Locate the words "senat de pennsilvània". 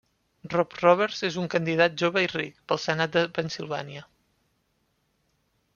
2.87-4.05